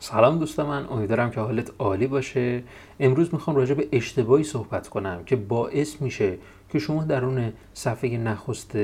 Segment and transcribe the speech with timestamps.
[0.00, 2.62] سلام دوست من امیدوارم که حالت عالی باشه.
[3.00, 6.38] امروز می‌خوام راجع به اشتباهی صحبت کنم که باعث میشه
[6.72, 8.78] که شما درون صفحه نخست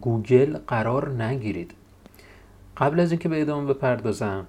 [0.00, 1.70] گوگل قرار نگیرید.
[2.76, 4.46] قبل از اینکه به ادامه بپردازم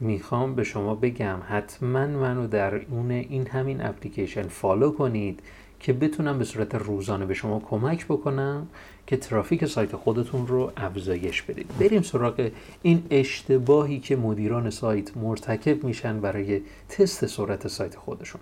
[0.00, 5.40] می‌خوام به شما بگم حتما منو در اون این همین اپلیکیشن follow کنید
[5.82, 8.66] که بتونم به صورت روزانه به شما کمک بکنم
[9.06, 11.66] که ترافیک سایت خودتون رو افزایش بدید.
[11.80, 12.50] بریم سراغ
[12.82, 18.40] این اشتباهی که مدیران سایت مرتکب میشن برای تست سرعت سایت خودشون.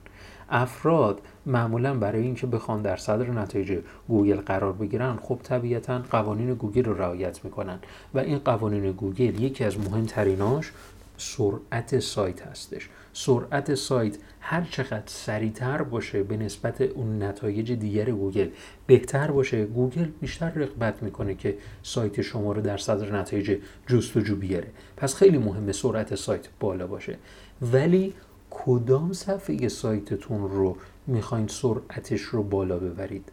[0.50, 3.78] افراد معمولا برای اینکه بخوان در صدر نتایج
[4.08, 7.78] گوگل قرار بگیرن خب طبیعتا قوانین گوگل رو رعایت می‌کنن
[8.14, 10.72] و این قوانین گوگل یکی از مهمتریناش
[11.20, 12.88] سرعت سایت هستش.
[13.12, 18.48] سرعت سایت هر چقدر سریعتر باشه به نسبت اون نتایج دیگر گوگل
[18.86, 19.64] بهتر باشه.
[19.66, 24.68] گوگل بیشتر رغبت می‌کنه که سایت شما رو در صدر نتایج جستجو بیاره.
[24.96, 27.18] پس خیلی مهمه سرعت سایت بالا باشه.
[27.62, 28.14] ولی
[28.50, 33.32] کدام صفحه سایتتون رو می‌خواین سرعتش رو بالا ببرید؟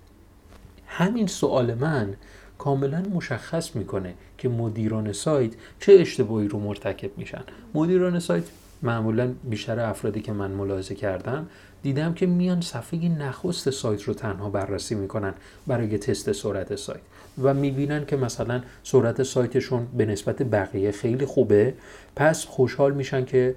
[0.87, 2.15] همین سوال من
[2.57, 7.43] کاملا مشخص می‌کنه که مدیران سایت چه اشتباهی رو مرتکب میشن.
[7.73, 8.43] مدیران سایت
[8.81, 11.49] معمولا بیشتر افرادی که من ملاحظه کردم
[11.83, 15.33] دیدم که میان صفحه نخست سایت رو تنها بررسی می‌کنن
[15.67, 17.01] برای تست سرعت سایت
[17.43, 21.73] و می‌بینن که مثلا سرعت سایتشون به نسبت بقیه خیلی خوبه.
[22.15, 23.55] پس خوشحال میشن که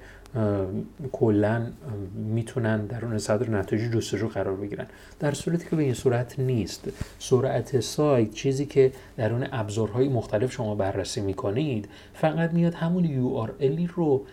[1.12, 1.66] کلا
[2.14, 4.86] می‌تونن درون صدر نتایج جستجو قرار بگیرن.
[5.20, 6.88] در صورتی که به این صورت نیست.
[7.18, 14.24] سرعت سایت چیزی که درون ابزارهای مختلف شما بررسی می‌کنید فقط میاد همون URL رو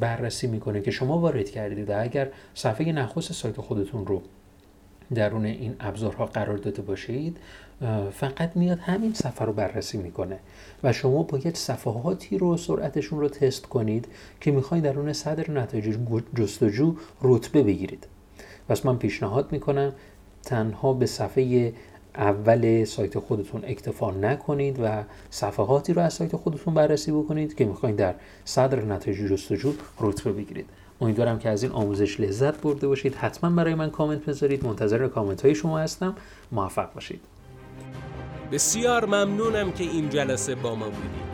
[0.00, 4.22] بررسی می‌کنه که شما وارد کردید اگر صفحه نخست سایت خودتون رو
[5.14, 7.36] درون این ابزارها قرار داده باشید
[8.12, 10.38] فقط میاد همین صفحه رو بررسی می‌کنه
[10.82, 14.08] و شما باید صفحاتی رو سرعتشون رو تست کنید
[14.40, 15.98] که می‌خواین درون صدر نتایج
[16.36, 18.06] جستجو رتبه بگیرید.
[18.68, 19.92] پس من پیشنهاد می‌کنم
[20.42, 21.72] تنها به صفحه
[22.16, 27.96] اول سایت خودتون اکتفا نکنید و صفحاتی رو از سایت خودتون بررسی بکنید که می‌خواین
[27.96, 28.14] در
[28.44, 30.66] صدر نتایج جستجو رتبه بگیرید.
[31.00, 33.14] امیدوارم که از این آموزش لذت برده باشید.
[33.14, 34.64] حتما برای من کامنت بذارید.
[34.64, 36.14] منتظر کامنت های شما هستم.
[36.52, 37.20] موفق باشید.
[38.52, 41.33] بسیار ممنونم که این جلسه با ما بودید.